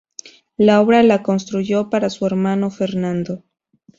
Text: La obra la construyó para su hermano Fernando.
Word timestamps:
La 0.57 0.81
obra 0.81 1.03
la 1.03 1.21
construyó 1.21 1.91
para 1.91 2.09
su 2.09 2.25
hermano 2.25 2.71
Fernando. 2.71 3.43